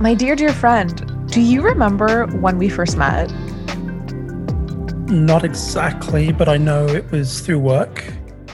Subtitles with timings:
[0.00, 3.30] My dear, dear friend, do you remember when we first met?
[5.10, 8.02] Not exactly, but I know it was through work.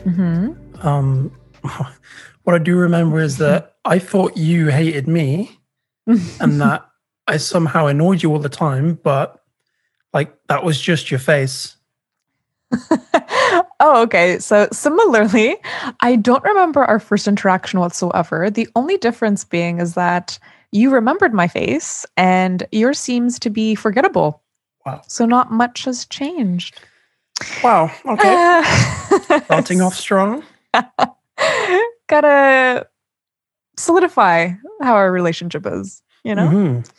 [0.04, 0.84] Mm-hmm.
[0.84, 1.30] Um,
[2.42, 5.60] what I do remember is that I thought you hated me
[6.08, 6.20] and
[6.60, 6.84] that
[7.28, 9.40] I somehow annoyed you all the time, but
[10.12, 11.76] like that was just your face.
[13.78, 14.40] oh, okay.
[14.40, 15.58] So, similarly,
[16.00, 18.50] I don't remember our first interaction whatsoever.
[18.50, 20.40] The only difference being is that
[20.76, 24.42] you remembered my face and yours seems to be forgettable.
[24.84, 25.02] Wow.
[25.08, 26.78] So, not much has changed.
[27.64, 27.90] Wow.
[28.04, 28.62] Okay.
[29.44, 30.44] Starting off strong.
[32.08, 32.86] Gotta
[33.76, 34.50] solidify
[34.80, 36.48] how our relationship is, you know?
[36.48, 36.90] Mhm.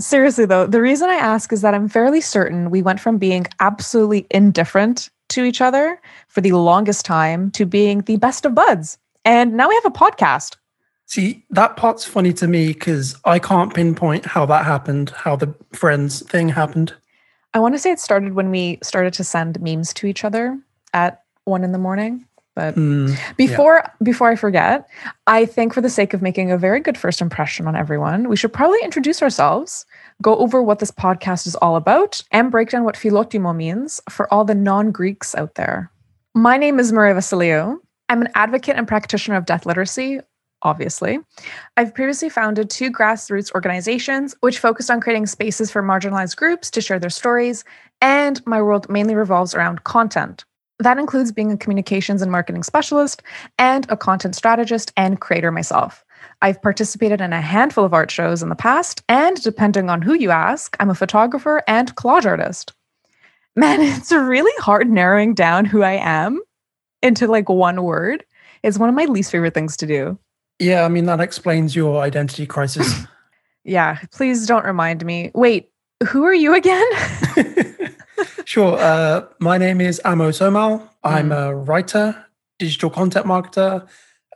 [0.00, 3.46] Seriously, though, the reason I ask is that I'm fairly certain we went from being
[3.60, 8.98] absolutely indifferent to each other for the longest time to being the best of buds.
[9.24, 10.56] And now we have a podcast.
[11.06, 15.54] See, that part's funny to me because I can't pinpoint how that happened, how the
[15.72, 16.92] friends thing happened.
[17.54, 20.58] I want to say it started when we started to send memes to each other
[20.92, 22.26] at one in the morning.
[22.56, 23.12] But Hmm.
[23.36, 24.88] before before I forget,
[25.26, 28.36] I think for the sake of making a very good first impression on everyone, we
[28.36, 29.84] should probably introduce ourselves,
[30.22, 34.32] go over what this podcast is all about, and break down what philotimo means for
[34.32, 35.90] all the non-Greeks out there.
[36.34, 37.78] My name is Maria Vasiliou.
[38.08, 40.20] I'm an advocate and practitioner of death literacy,
[40.66, 41.18] obviously.
[41.76, 46.80] I've previously founded two grassroots organizations which focused on creating spaces for marginalized groups to
[46.80, 47.64] share their stories,
[48.00, 50.44] and my world mainly revolves around content.
[50.78, 53.22] That includes being a communications and marketing specialist
[53.58, 56.04] and a content strategist and creator myself.
[56.42, 60.14] I've participated in a handful of art shows in the past, and depending on who
[60.14, 62.74] you ask, I'm a photographer and collage artist.
[63.54, 66.40] Man, it's really hard narrowing down who I am
[67.02, 68.24] into like one word.
[68.62, 70.18] It's one of my least favorite things to do.
[70.58, 73.04] Yeah, I mean, that explains your identity crisis.
[73.68, 75.32] Yeah, please don't remind me.
[75.34, 75.70] Wait,
[76.08, 76.86] who are you again?
[78.44, 78.78] sure.
[78.78, 80.88] Uh, my name is Amo Somal.
[81.02, 82.26] I'm a writer,
[82.60, 83.88] digital content marketer,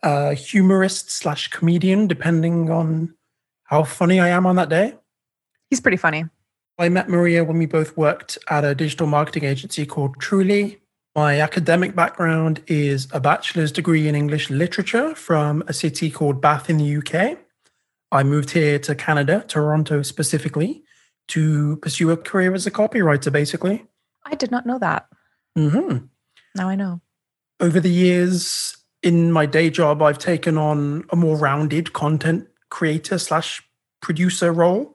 [0.03, 3.15] uh, humorist slash comedian, depending on
[3.63, 4.95] how funny I am on that day.
[5.71, 6.25] He's pretty funny.
[6.77, 10.80] I met Maria when we both worked at a digital marketing agency called Truly.
[11.17, 16.71] My academic background is a bachelor's degree in English literature from a city called Bath
[16.71, 17.37] in the UK.
[18.13, 20.85] I moved here to Canada, Toronto specifically,
[21.29, 23.87] to pursue a career as a copywriter, basically.
[24.25, 25.09] I did not know that.
[25.59, 26.07] Mm-hmm.
[26.55, 27.01] Now I know.
[27.59, 33.19] Over the years, in my day job, I've taken on a more rounded content creator
[33.19, 33.63] slash
[34.01, 34.95] producer role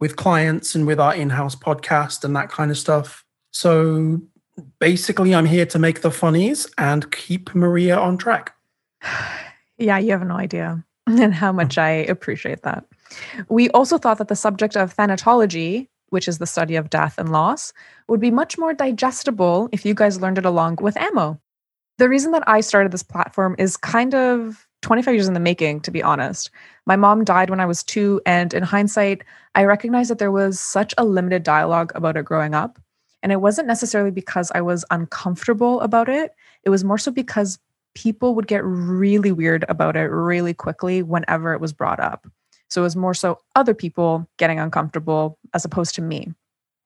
[0.00, 3.24] with clients and with our in-house podcast and that kind of stuff.
[3.52, 4.20] So
[4.78, 8.54] basically, I'm here to make the funnies and keep Maria on track.
[9.78, 12.86] Yeah, you have no idea and how much I appreciate that.
[13.50, 17.30] We also thought that the subject of thanatology, which is the study of death and
[17.30, 17.74] loss,
[18.08, 21.38] would be much more digestible if you guys learned it along with Amo.
[21.98, 25.80] The reason that I started this platform is kind of 25 years in the making,
[25.80, 26.50] to be honest.
[26.86, 29.24] My mom died when I was two, and in hindsight,
[29.54, 32.78] I recognized that there was such a limited dialogue about it growing up.
[33.26, 36.30] And it wasn't necessarily because I was uncomfortable about it,
[36.62, 37.58] it was more so because
[37.96, 42.28] people would get really weird about it really quickly whenever it was brought up.
[42.70, 46.34] So it was more so other people getting uncomfortable as opposed to me.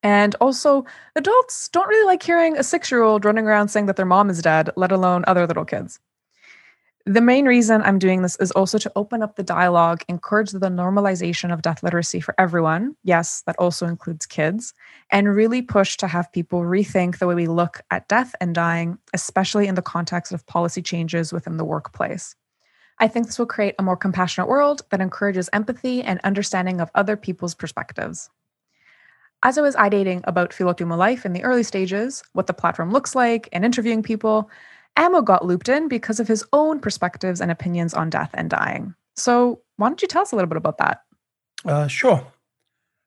[0.02, 3.96] And also, adults don't really like hearing a six year old running around saying that
[3.96, 6.00] their mom is dead, let alone other little kids.
[7.06, 10.58] The main reason I'm doing this is also to open up the dialogue, encourage the
[10.60, 12.94] normalization of death literacy for everyone.
[13.04, 14.74] Yes, that also includes kids,
[15.10, 18.98] and really push to have people rethink the way we look at death and dying,
[19.14, 22.36] especially in the context of policy changes within the workplace.
[22.98, 26.90] I think this will create a more compassionate world that encourages empathy and understanding of
[26.94, 28.28] other people's perspectives.
[29.42, 33.14] As I was ideating about Philotimo life in the early stages, what the platform looks
[33.14, 34.50] like, and interviewing people,
[34.96, 38.94] Amo got looped in because of his own perspectives and opinions on death and dying.
[39.16, 41.02] So, why don't you tell us a little bit about that?
[41.64, 42.26] Uh, sure.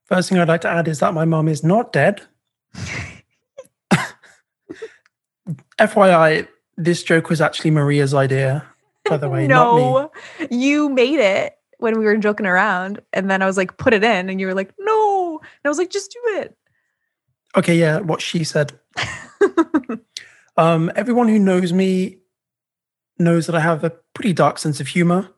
[0.06, 2.21] First thing I'd like to add is that my mom is not dead.
[5.80, 6.47] FYI,
[6.77, 8.65] this joke was actually Maria's idea,
[9.06, 9.81] by the way, not me.
[9.81, 10.12] no,
[10.50, 14.03] you made it when we were joking around, and then I was like, "Put it
[14.03, 16.57] in," and you were like, "No," and I was like, "Just do it."
[17.56, 18.79] Okay, yeah, what she said.
[20.57, 22.19] Um, everyone who knows me
[23.17, 25.29] knows that I have a pretty dark sense of humor.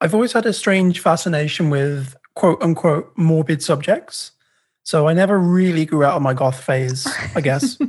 [0.00, 4.32] I've always had a strange fascination with quote unquote morbid subjects.
[4.82, 7.78] So I never really grew out of my goth phase, I guess.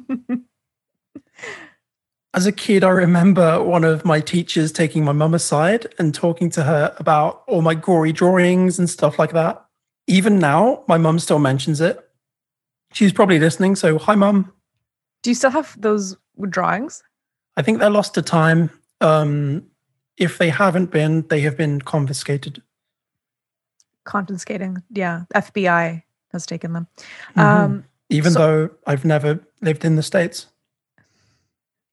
[2.34, 6.50] As a kid, I remember one of my teachers taking my mum aside and talking
[6.52, 9.62] to her about all my gory drawings and stuff like that.
[10.08, 12.00] even now, my mum still mentions it.
[12.94, 13.76] She's probably listening.
[13.76, 14.54] So, hi, mum.
[15.24, 16.16] Do you still have those
[16.50, 17.04] drawings?
[17.58, 18.70] I think they're lost to time.
[19.02, 19.66] Um,
[20.18, 22.62] if they haven't been, they have been confiscated.
[24.04, 25.24] Confiscating, yeah.
[25.34, 26.88] FBI has taken them.
[27.36, 27.40] Mm-hmm.
[27.40, 30.48] Um, Even so, though I've never lived in the States.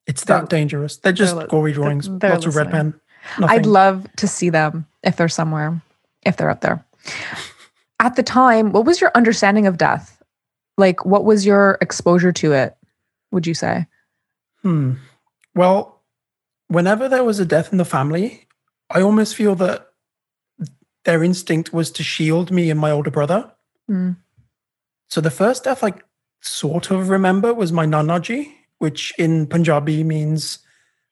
[0.06, 0.96] It's that dangerous.
[0.96, 2.66] They're just they're, gory drawings, they're, they're lots listening.
[2.66, 3.00] of red pen.
[3.38, 3.58] Nothing.
[3.58, 5.80] I'd love to see them if they're somewhere,
[6.22, 6.84] if they're up there.
[8.00, 10.20] At the time, what was your understanding of death?
[10.76, 12.76] Like, what was your exposure to it,
[13.30, 13.86] would you say?
[14.62, 14.94] Hmm.
[15.54, 16.02] Well,
[16.68, 18.46] whenever there was a death in the family,
[18.90, 19.88] I almost feel that
[21.04, 23.50] their instinct was to shield me and my older brother.
[23.90, 24.16] Mm.
[25.08, 25.92] So the first death I
[26.40, 30.58] sort of remember was my nanaji, which in Punjabi means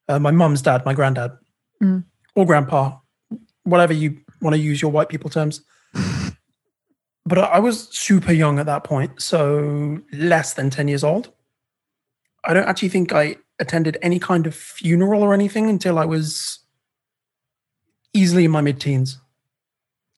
[0.08, 1.32] uh, my mum's dad, my granddad,
[1.82, 2.05] mm.
[2.35, 2.96] or grandpa,
[3.64, 5.62] whatever you want to use your white people terms.
[7.26, 11.32] but I was super young at that point, so less than 10 years old.
[12.45, 16.61] I don't actually think I attended any kind of funeral or anything until I was
[18.15, 19.19] easily in my mid teens.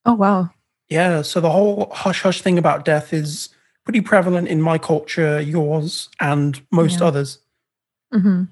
[0.06, 0.50] Oh, wow.
[0.88, 1.22] Yeah.
[1.22, 3.48] So the whole hush hush thing about death is
[3.84, 7.06] pretty prevalent in my culture, yours, and most yeah.
[7.06, 7.38] others.
[8.14, 8.44] Mm-hmm.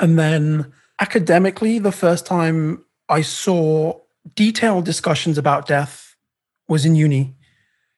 [0.00, 4.00] And then academically, the first time I saw
[4.34, 6.16] detailed discussions about death
[6.68, 7.34] was in uni.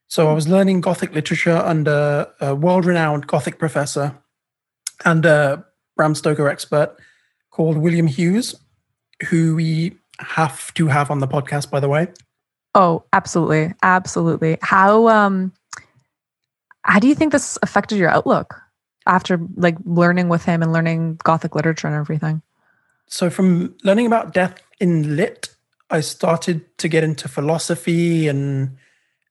[0.09, 4.17] So I was learning Gothic literature under a world renowned Gothic professor
[5.05, 5.65] and a
[5.97, 6.97] Bram Stoker expert
[7.51, 8.55] called William Hughes,
[9.29, 12.09] who we have to have on the podcast, by the way.
[12.75, 13.73] Oh, absolutely.
[13.83, 14.59] Absolutely.
[14.63, 15.53] How um
[16.83, 18.61] how do you think this affected your outlook
[19.07, 22.43] after like learning with him and learning Gothic literature and everything?
[23.07, 25.55] So from learning about death in lit,
[25.91, 28.77] I started to get into philosophy and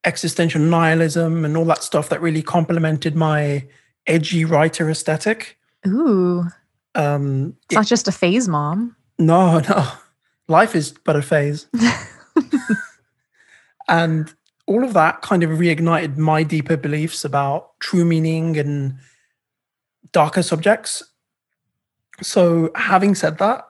[0.06, 3.66] existential nihilism and all that stuff that really complemented my
[4.08, 5.58] edgy writer aesthetic.
[5.88, 6.46] Ooh.
[6.96, 8.96] Um, it's it, not just a phase, mom.
[9.18, 9.92] No, no.
[10.48, 11.68] Life is but a phase.
[13.88, 14.34] and
[14.66, 18.96] all of that kind of reignited my deeper beliefs about true meaning and
[20.12, 21.04] darker subjects.
[22.22, 23.68] So, having said that,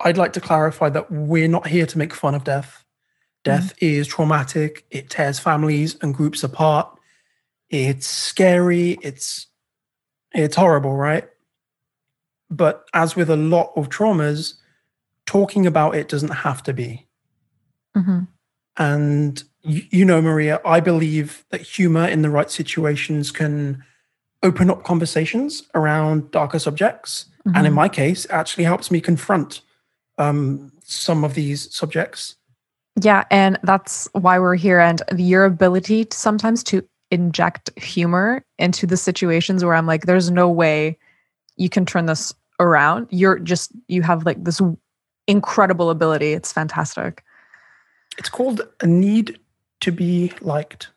[0.00, 2.84] I'd like to clarify that we're not here to make fun of death.
[3.44, 3.88] Death mm.
[3.88, 6.95] is traumatic, it tears families and groups apart.
[7.70, 9.46] It's scary, it's
[10.32, 11.28] it's horrible, right?
[12.50, 14.54] But as with a lot of traumas,
[15.24, 17.06] talking about it doesn't have to be.
[17.96, 18.20] Mm-hmm.
[18.76, 23.82] And you, you know, Maria, I believe that humor in the right situations can
[24.42, 27.26] open up conversations around darker subjects.
[27.40, 27.56] Mm-hmm.
[27.56, 27.76] And in mm-hmm.
[27.76, 29.62] my case, actually helps me confront
[30.18, 32.36] um, some of these subjects.
[33.00, 34.80] Yeah, and that's why we're here.
[34.80, 40.30] And your ability to sometimes to inject humor into the situations where I'm like, there's
[40.30, 40.98] no way
[41.56, 43.08] you can turn this around.
[43.10, 44.60] You're just you have like this
[45.26, 46.32] incredible ability.
[46.32, 47.22] It's fantastic.
[48.18, 49.38] It's called a need
[49.80, 50.88] to be liked.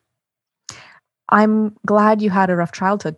[1.29, 3.17] I'm glad you had a rough childhood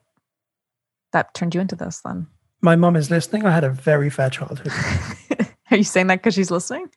[1.14, 2.28] that turned you into this then.
[2.62, 3.46] My mom is listening.
[3.46, 4.72] I had a very fair childhood.
[5.72, 6.90] Are you saying that because she's listening?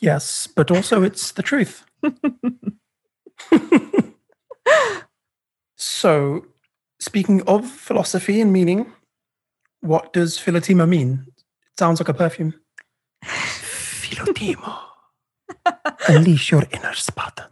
[0.00, 1.84] Yes, but also it's the truth.
[6.02, 6.44] so,
[6.98, 8.92] speaking of philosophy and meaning,
[9.82, 11.24] what does Philotimo mean?
[11.28, 12.54] It sounds like a perfume.
[13.24, 14.80] Philotimo.
[16.08, 17.46] Unleash your inner Spartan.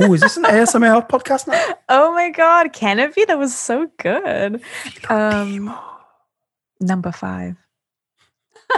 [0.00, 1.74] Oh, is this an ASMR podcast now?
[1.88, 2.72] Oh my God.
[2.72, 3.24] Can it be?
[3.24, 4.60] That was so good.
[5.08, 5.72] Um,
[6.80, 7.54] number five.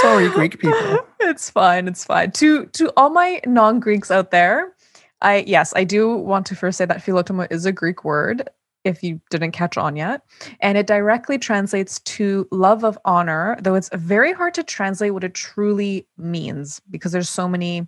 [0.00, 1.06] Sorry, Greek people.
[1.20, 1.86] It's fine.
[1.86, 2.30] It's fine.
[2.32, 4.74] To to all my non-Greeks out there,
[5.22, 8.48] I yes, I do want to first say that philotimo is a Greek word
[8.84, 10.22] if you didn't catch on yet.
[10.60, 15.24] And it directly translates to love of honor, though it's very hard to translate what
[15.24, 17.86] it truly means because there's so many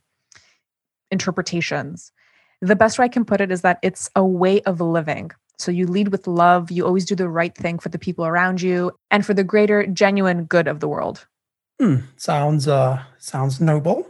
[1.11, 2.13] interpretations.
[2.61, 5.31] The best way I can put it is that it's a way of living.
[5.59, 8.61] So you lead with love, you always do the right thing for the people around
[8.61, 11.27] you and for the greater genuine good of the world.
[11.81, 14.07] Hmm, sounds uh sounds noble.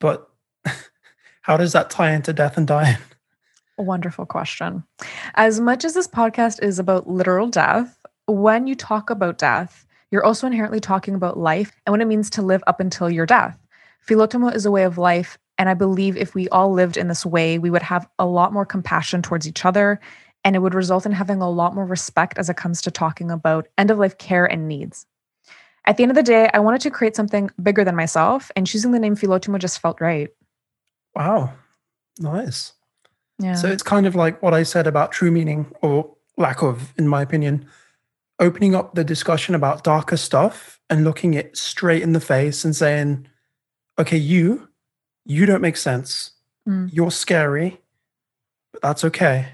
[0.00, 0.27] But
[1.48, 2.98] how does that tie into death and dying?
[3.78, 4.84] Wonderful question.
[5.34, 10.24] As much as this podcast is about literal death, when you talk about death, you're
[10.24, 13.58] also inherently talking about life and what it means to live up until your death.
[14.06, 15.38] Philotimo is a way of life.
[15.56, 18.52] And I believe if we all lived in this way, we would have a lot
[18.52, 20.00] more compassion towards each other.
[20.44, 23.30] And it would result in having a lot more respect as it comes to talking
[23.30, 25.06] about end of life care and needs.
[25.86, 28.66] At the end of the day, I wanted to create something bigger than myself, and
[28.66, 30.28] choosing the name Philotimo just felt right.
[31.18, 31.52] Wow.
[32.20, 32.72] Nice.
[33.40, 33.54] Yeah.
[33.54, 37.08] So it's kind of like what I said about true meaning or lack of, in
[37.08, 37.66] my opinion,
[38.38, 42.74] opening up the discussion about darker stuff and looking it straight in the face and
[42.74, 43.26] saying,
[43.98, 44.68] okay, you,
[45.26, 46.30] you don't make sense.
[46.68, 46.88] Mm.
[46.92, 47.80] You're scary,
[48.72, 49.48] but that's okay.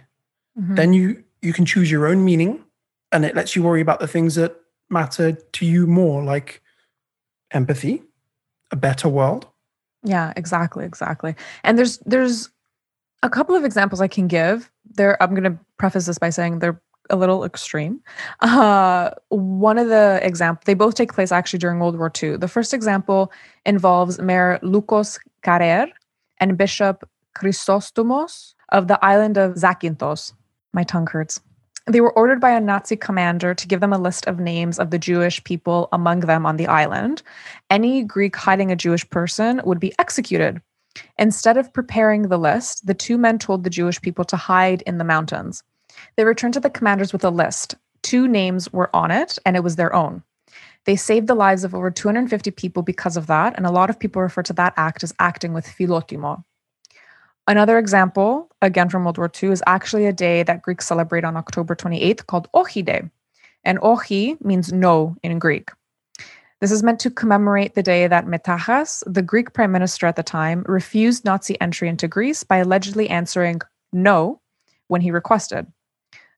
[0.59, 0.77] Mhm.
[0.77, 2.65] Then you you can choose your own meaning
[3.13, 4.55] and it lets you worry about the things that
[4.89, 6.63] matter to you more, like
[7.51, 8.03] empathy,
[8.71, 9.47] a better world.
[10.05, 11.35] Yeah, exactly, exactly.
[11.65, 12.51] And there's there's
[13.23, 14.71] a couple of examples I can give.
[14.97, 16.81] There, I'm going to preface this by saying they're
[17.11, 18.01] a little extreme.
[18.41, 22.37] Uh, one of the example, they both take place actually during World War II.
[22.37, 23.33] The first example
[23.67, 25.89] involves Mayor Loukas Karrer
[26.39, 30.33] and Bishop Chrysostomos of the island of Zakynthos.
[30.73, 31.41] My tongue hurts.
[31.87, 34.91] They were ordered by a Nazi commander to give them a list of names of
[34.91, 37.23] the Jewish people among them on the island.
[37.69, 40.63] Any Greek hiding a Jewish person would be executed.
[41.19, 44.97] Instead of preparing the list, the two men told the Jewish people to hide in
[44.97, 45.63] the mountains.
[46.17, 47.75] They returned to the commanders with a list.
[48.03, 50.23] Two names were on it, and it was their own.
[50.85, 53.99] They saved the lives of over 250 people because of that, and a lot of
[53.99, 56.45] people refer to that act as acting with philotimo.
[57.47, 61.37] Another example, again from World War II, is actually a day that Greeks celebrate on
[61.37, 63.03] October 28th called Ochi Day.
[63.65, 65.71] And Ochi means no in Greek.
[66.61, 70.23] This is meant to commemorate the day that Metaxas, the Greek prime minister at the
[70.23, 73.61] time, refused Nazi entry into Greece by allegedly answering
[73.93, 74.41] no
[74.89, 75.67] when he requested.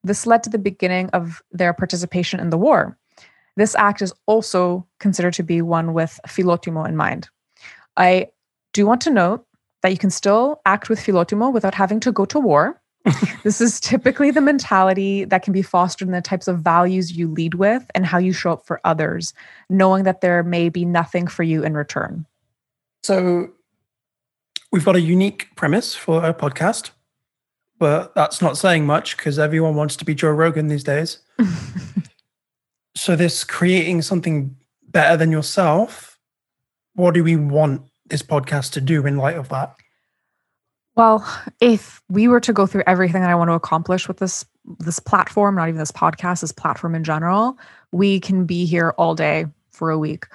[0.02, 2.98] This led to the beginning of their participation in the war.
[3.56, 7.28] This act is also considered to be one with philotimo in mind.
[7.96, 8.28] I
[8.72, 9.45] do want to note
[9.86, 12.82] that you can still act with philotimo without having to go to war.
[13.44, 17.28] this is typically the mentality that can be fostered in the types of values you
[17.28, 19.32] lead with and how you show up for others,
[19.70, 22.26] knowing that there may be nothing for you in return.
[23.04, 23.50] So
[24.72, 26.90] we've got a unique premise for our podcast,
[27.78, 31.20] but that's not saying much because everyone wants to be Joe Rogan these days.
[32.96, 34.56] so this creating something
[34.88, 36.18] better than yourself,
[36.94, 39.76] what do we want this podcast to do in light of that?
[40.96, 41.28] Well,
[41.60, 44.44] if we were to go through everything that I want to accomplish with this
[44.78, 47.58] this platform, not even this podcast, this platform in general,
[47.92, 50.26] we can be here all day for a week.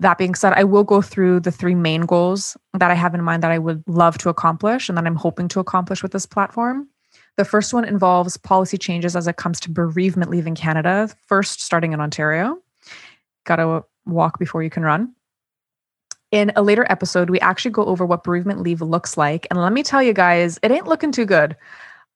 [0.00, 3.22] That being said, I will go through the three main goals that I have in
[3.22, 6.26] mind that I would love to accomplish and that I'm hoping to accomplish with this
[6.26, 6.88] platform.
[7.36, 11.60] The first one involves policy changes as it comes to bereavement leave in Canada, first
[11.60, 12.58] starting in Ontario.
[13.44, 15.14] Got to walk before you can run.
[16.32, 19.46] In a later episode, we actually go over what bereavement leave looks like.
[19.48, 21.56] And let me tell you guys, it ain't looking too good.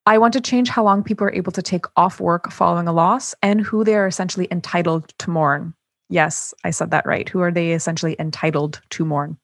[0.07, 2.93] I want to change how long people are able to take off work following a
[2.93, 5.75] loss and who they are essentially entitled to mourn.
[6.09, 7.29] Yes, I said that right.
[7.29, 9.39] Who are they essentially entitled to mourn?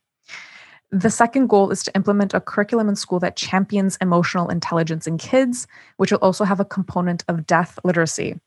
[0.90, 5.18] The second goal is to implement a curriculum in school that champions emotional intelligence in
[5.18, 5.66] kids,
[5.98, 8.40] which will also have a component of death literacy.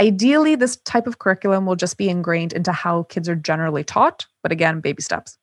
[0.00, 4.26] Ideally, this type of curriculum will just be ingrained into how kids are generally taught,
[4.42, 5.36] but again, baby steps.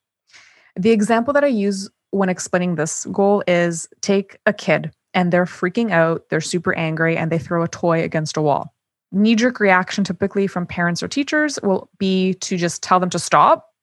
[0.78, 5.44] The example that I use when explaining this goal is take a kid and they're
[5.44, 8.72] freaking out, they're super angry, and they throw a toy against a wall.
[9.10, 13.18] Knee jerk reaction, typically from parents or teachers, will be to just tell them to
[13.18, 13.74] stop,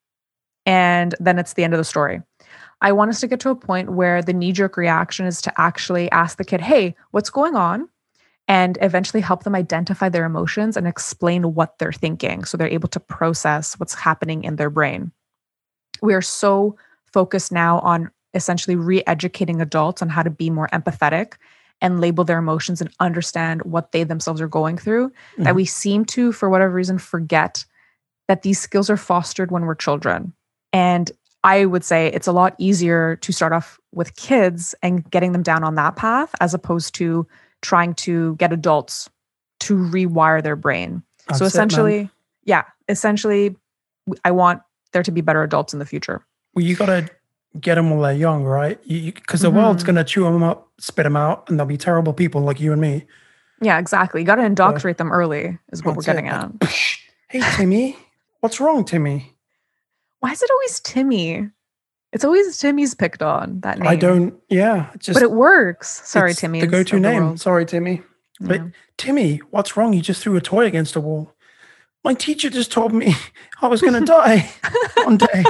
[0.64, 2.22] and then it's the end of the story.
[2.80, 5.60] I want us to get to a point where the knee jerk reaction is to
[5.60, 7.90] actually ask the kid, hey, what's going on?
[8.48, 12.88] And eventually help them identify their emotions and explain what they're thinking so they're able
[12.88, 15.12] to process what's happening in their brain.
[16.00, 16.76] We are so
[17.16, 21.28] focused now on essentially re educating adults on how to be more empathetic
[21.80, 25.08] and label their emotions and understand what they themselves are going through
[25.38, 25.44] Mhm.
[25.44, 27.64] that we seem to, for whatever reason, forget
[28.28, 30.34] that these skills are fostered when we're children.
[30.74, 31.10] And
[31.42, 35.42] I would say it's a lot easier to start off with kids and getting them
[35.42, 37.26] down on that path as opposed to
[37.62, 39.08] trying to get adults
[39.60, 41.02] to rewire their brain.
[41.28, 42.10] That's so it, essentially,
[42.44, 43.56] yeah, essentially,
[44.22, 44.60] I want
[44.92, 46.20] there to be better adults in the future.
[46.56, 47.08] Well, you got to
[47.60, 48.80] get them while they're young, right?
[48.88, 49.86] Because the world's Mhm.
[49.86, 52.72] going to chew them up, spit them out, and they'll be terrible people like you
[52.72, 53.06] and me.
[53.60, 54.20] Yeah, exactly.
[54.22, 56.50] You got to indoctrinate them early, is what we're That's it, getting at.
[57.28, 57.96] hey, Timmy,
[58.40, 59.34] what's wrong, Timmy?
[60.20, 61.50] Why is it always Timmy?
[62.12, 63.86] It's always Timmy's picked on that name.
[63.88, 64.34] I don't.
[64.48, 65.14] Yeah, just.
[65.14, 66.00] but it works.
[66.08, 66.60] Sorry, it's Timmy.
[66.60, 67.36] The go-to name.
[67.36, 68.02] Sorry, Timmy.
[68.40, 68.68] But Yeah.
[68.96, 69.92] Timmy, what's wrong?
[69.92, 71.32] You just threw a toy against a wall.
[72.04, 73.14] My teacher just told me
[73.62, 74.50] I was going to die
[75.04, 75.44] one day.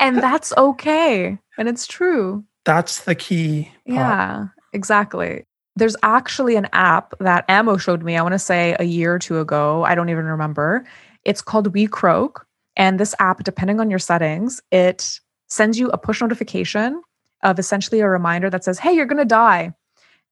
[0.00, 1.38] And that's okay.
[1.56, 2.44] And it's true.
[2.64, 3.64] That's the key.
[3.86, 3.96] Part.
[3.96, 5.44] Yeah, exactly.
[5.76, 9.18] There's actually an app that Amo showed me, I want to say a year or
[9.18, 9.84] two ago.
[9.84, 10.84] I don't even remember.
[11.24, 12.44] It's called WeCroak.
[12.76, 17.02] And this app, depending on your settings, it sends you a push notification
[17.42, 19.72] of essentially a reminder that says, Hey, you're going to die.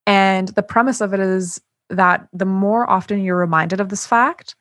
[0.05, 4.55] And the premise of it is that the more often you're reminded of this fact,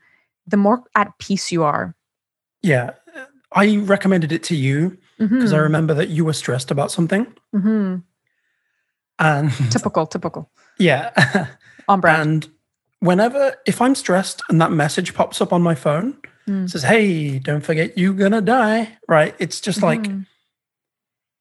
[0.47, 1.95] the more at peace you are.
[2.63, 2.93] Yeah.
[3.57, 5.63] I recommended it to you because I Mhm.
[5.63, 7.27] remember that you were stressed about something.
[7.55, 8.03] Mhm.
[9.19, 10.51] And Typical, typical.
[10.79, 11.47] yeah.
[11.89, 12.21] On brand.
[12.45, 12.49] and
[13.01, 16.69] whenever, if I'm stressed and that message pops up on my phone, Mm.
[16.71, 18.99] says, Hey, don't forget you're going to die.
[19.09, 19.35] Right.
[19.41, 20.27] It's just like, Mhm.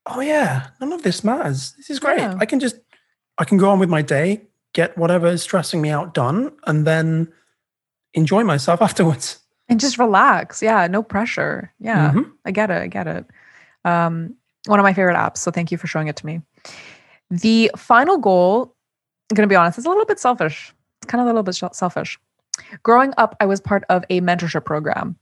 [0.07, 1.73] oh, yeah, none of this matters.
[1.77, 2.19] This is great.
[2.19, 2.35] Yeah.
[2.39, 2.77] I can just,
[3.37, 6.87] I can go on with my day, get whatever is stressing me out done, and
[6.87, 7.31] then
[8.13, 9.39] enjoy myself afterwards.
[9.69, 10.61] And just relax.
[10.61, 11.71] Yeah, no pressure.
[11.79, 12.11] Yeah.
[12.11, 12.31] Mhm.
[12.45, 12.81] I get it.
[12.81, 13.25] I get it.
[13.83, 15.37] Um, one of my favorite apps.
[15.37, 16.41] So thank you for showing it to me.
[17.29, 18.75] The final goal,
[19.31, 20.73] I'm going to be honest, is a little bit selfish.
[21.01, 22.19] It's kind of a little bit selfish.
[22.83, 25.17] Growing up, I was part of a mentorship program,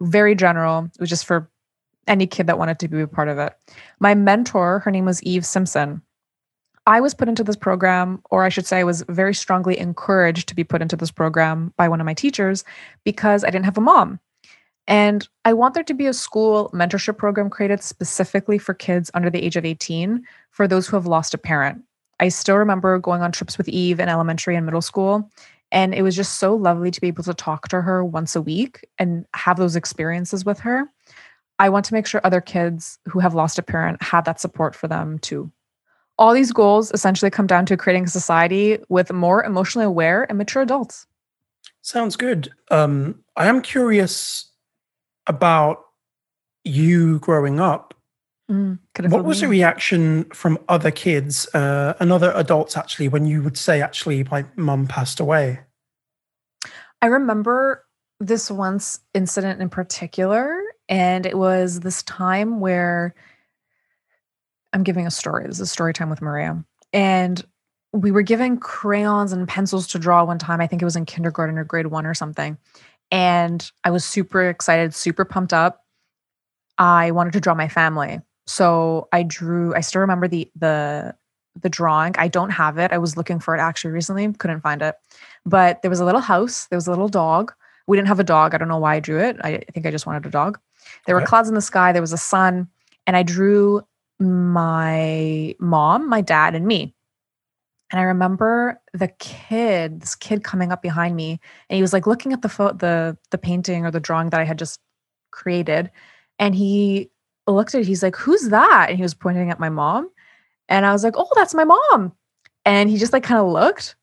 [0.00, 0.84] very general.
[0.86, 1.48] It was just for
[2.06, 3.52] any kid that wanted to be a part of it.
[4.00, 6.02] My mentor, her name was Eve Simpson.
[6.90, 10.48] I was put into this program, or I should say, I was very strongly encouraged
[10.48, 12.64] to be put into this program by one of my teachers
[13.04, 14.18] because I didn't have a mom.
[14.88, 19.30] And I want there to be a school mentorship program created specifically for kids under
[19.30, 21.80] the age of 18 for those who have lost a parent.
[22.18, 25.30] I still remember going on trips with Eve in elementary and middle school.
[25.70, 28.42] And it was just so lovely to be able to talk to her once a
[28.42, 30.90] week and have those experiences with her.
[31.60, 34.74] I want to make sure other kids who have lost a parent have that support
[34.74, 35.52] for them too.
[36.20, 40.38] All these goals essentially come down to creating a society with more emotionally aware and
[40.38, 41.06] mature adults.
[41.80, 42.52] Sounds good.
[42.70, 44.50] Um, I am curious
[45.26, 45.86] about
[46.62, 47.94] you growing up.
[48.50, 53.24] Have What was me the reaction from other kids uh, and other adults actually when
[53.24, 55.60] you would say, actually, my mum passed away?
[57.00, 57.86] I remember
[58.18, 63.14] this once incident in particular, and it was this time where
[64.72, 65.46] I'm giving a story.
[65.46, 66.62] This is story time with Maria.
[66.92, 67.44] And
[67.92, 70.60] we were given crayons and pencils to draw one time.
[70.60, 72.56] I think it was in kindergarten or grade one or something.
[73.10, 75.84] And I was super excited, super pumped up.
[76.78, 78.20] I wanted to draw my family.
[78.46, 81.14] So I drew, I still remember the the
[81.60, 82.14] the drawing.
[82.16, 82.92] I don't have it.
[82.92, 84.94] I was looking for it actually recently, couldn't find it.
[85.44, 87.52] But there was a little house, there was a little dog.
[87.86, 88.54] We didn't have a dog.
[88.54, 89.36] I don't know why I drew it.
[89.42, 90.58] I, I think I just wanted a dog.
[91.06, 92.68] There were clouds in the sky, there was a sun,
[93.06, 93.82] and I drew
[94.20, 96.94] my mom, my dad, and me.
[97.90, 102.06] And I remember the kid, this kid coming up behind me, and he was like
[102.06, 104.80] looking at the pho- the the painting or the drawing that I had just
[105.32, 105.90] created,
[106.38, 107.10] and he
[107.48, 107.86] looked at it.
[107.86, 110.10] He's like, "Who's that?" And he was pointing at my mom,
[110.68, 112.12] and I was like, "Oh, that's my mom."
[112.64, 113.96] And he just like kind of looked,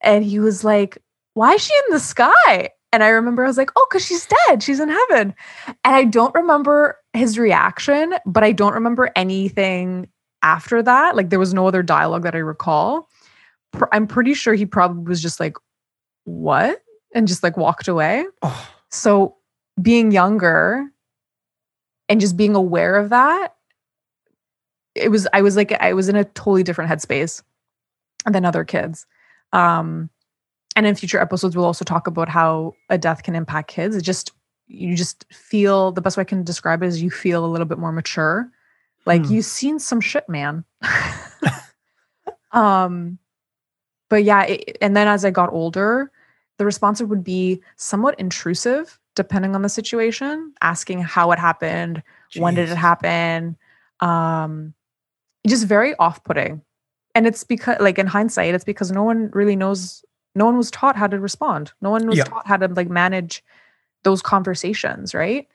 [0.00, 0.98] and he was like,
[1.34, 4.26] "Why is she in the sky?" And I remember I was like, "Oh, because she's
[4.48, 4.62] dead.
[4.62, 5.34] She's in heaven."
[5.66, 10.08] And I don't remember his reaction, but I don't remember anything
[10.42, 11.16] after that.
[11.16, 13.08] Like there was no other dialogue that I recall.
[13.92, 15.56] I'm pretty sure he probably was just like,
[16.24, 16.82] "What?"
[17.14, 18.26] and just like walked away.
[18.42, 19.36] Oh, So
[19.80, 20.86] being younger
[22.08, 23.54] and just being aware of that,
[24.94, 27.42] it was I was like I was in a totally different headspace
[28.26, 29.06] than other kids.
[29.52, 30.10] Um
[30.78, 33.96] and in future episodes we'll also talk about how a death can impact kids.
[33.96, 34.30] It just
[34.68, 37.66] you just feel the best way I can describe it is you feel a little
[37.66, 38.48] bit more mature.
[39.04, 39.32] Like Hmm.
[39.32, 40.64] you've seen some shit, man.
[42.52, 43.18] um
[44.08, 46.12] but yeah, it, and then as I got older,
[46.58, 52.04] the response would be somewhat intrusive depending on the situation, asking how it happened,
[52.36, 53.56] when did it happen,
[53.98, 54.74] um
[55.44, 56.62] just very off-putting.
[57.16, 60.04] And it's because like in hindsight, it's because no one really knows
[60.38, 61.72] no one was taught how to respond.
[61.80, 62.24] No one was Yeah.
[62.24, 63.44] taught how to like manage
[64.04, 65.48] those conversations, right?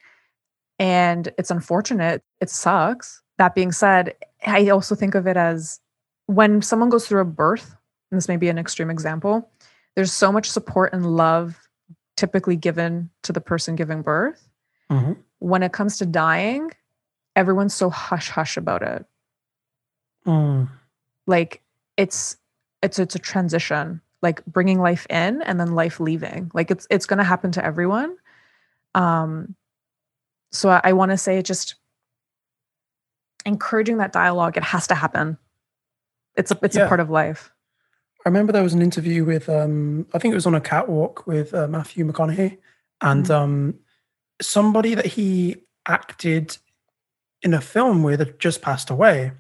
[0.80, 2.24] And it's unfortunate.
[2.41, 3.22] It sucks.
[3.38, 4.15] That being said,
[4.46, 5.80] I also think of it as
[6.28, 7.76] when someone goes through a birth,
[8.12, 9.50] and this may be an extreme example,
[9.96, 11.67] there's so much support and love
[12.17, 14.50] typically given to the person giving birth.
[14.91, 15.17] Mhm.
[15.39, 16.72] When it comes to dying,
[17.36, 19.06] everyone's so hush hush about it.
[20.26, 20.69] Mm.
[21.28, 21.62] Like
[21.98, 22.38] it's
[22.82, 26.49] it's it's a transition, like bringing life in and then life leaving.
[26.55, 28.17] Like it's it's going to happen to everyone.
[28.95, 29.55] Um
[30.51, 31.75] so I, I want to say just
[33.45, 34.57] encouraging that dialogue.
[34.57, 35.38] It has to happen.
[36.36, 36.86] It's a it's Yeah.
[36.86, 37.51] a part of life.
[38.25, 41.27] I remember there was an interview with, um, I think it was on a catwalk
[41.27, 42.57] with uh, Matthew McConaughey,
[43.01, 43.31] and Mhm.
[43.31, 43.79] um,
[44.41, 46.57] somebody that he acted
[47.41, 49.33] in a film with had just passed away.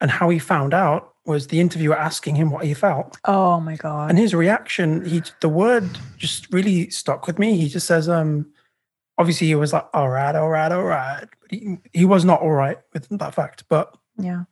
[0.00, 3.18] And how he found out was the interviewer asking him what he felt.
[3.24, 4.10] Oh my god.
[4.10, 7.56] And his reaction, he the word just really stuck with me.
[7.56, 8.46] He just says, um,
[9.18, 11.26] obviously he was like, all right, all right, all right.
[11.40, 13.64] But he, he was not all right with that fact.
[13.68, 14.44] But Yeah.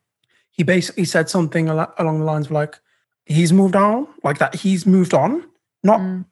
[0.51, 2.79] he basically said something al- along the lines of like,
[3.27, 5.45] he's moved on, like that he's moved on,
[5.83, 6.25] not Mm.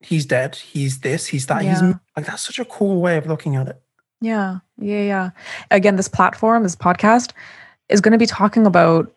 [0.00, 1.62] he's dead, he's this, he's that.
[1.62, 1.88] He's Yeah.
[1.90, 3.80] mo- like, that's such a cool way of looking at it.
[4.20, 4.58] Yeah.
[4.78, 5.02] Yeah.
[5.02, 5.30] Yeah.
[5.70, 7.32] Again, this platform, this podcast
[7.88, 9.12] is going to be talking about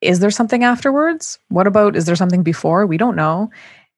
[0.00, 1.38] is there something afterwards?
[1.48, 2.86] What about is there something before?
[2.86, 3.50] We don't know.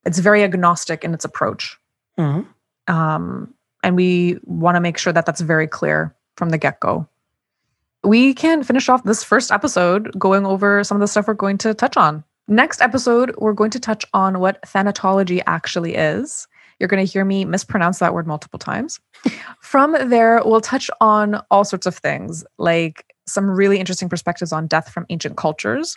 [0.05, 1.79] It's very agnostic in its approach.
[2.19, 2.47] Mhm.
[2.87, 7.07] Um, and we want to make sure that that's very clear from the get go.
[8.05, 11.59] We can finish off this first episode going over some of the stuff we're going
[11.59, 12.25] to touch on.
[12.47, 16.47] Next episode, we're going to touch on what thanatology actually is.
[16.79, 19.01] You're going to hear me mispronounce that word multiple times.
[19.61, 24.67] From there, we'll touch on all sorts of things, like some really interesting perspectives on
[24.67, 25.97] death from ancient cultures,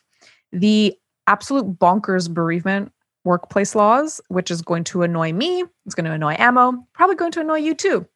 [0.51, 2.91] the absolute bonkers bereavement
[3.23, 5.63] workplace laws, which is going to annoy me.
[5.85, 8.07] It's going to annoy Amo, probably going to annoy you too.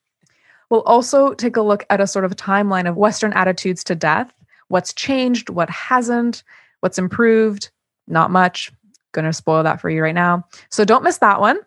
[0.70, 4.34] We'll also take a look at a sort of timeline of Western attitudes to death,
[4.70, 6.44] what's changed, what hasn't,
[6.80, 7.70] what's improved,
[8.08, 8.72] not much.
[9.12, 10.46] Going to spoil that for you right now.
[10.72, 11.60] So don't miss that one.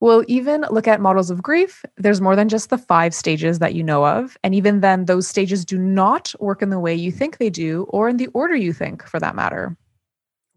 [0.00, 1.84] We'll even look at models of grief.
[1.96, 4.36] There's more than just the five stages that you know of.
[4.44, 7.86] And even then, those stages do not work in the way you think they do,
[7.88, 9.74] or in the order you think, for that matter.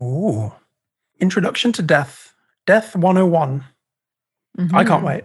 [0.03, 0.51] Ooh.
[1.19, 2.33] Introduction to Death.
[2.65, 3.63] Death 101.
[4.73, 5.07] I can't Mhm.
[5.07, 5.23] wait.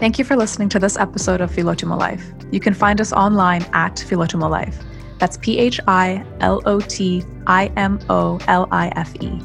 [0.00, 2.24] Thank you for listening to this episode of Philotimo Life.
[2.50, 4.76] You can find us online at Philotimo Life.
[5.18, 9.40] That's P H I L O T I M O L I F E.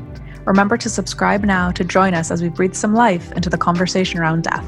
[0.47, 4.17] Remember to subscribe now to join us as we breathe some life into the conversation
[4.17, 4.65] around death.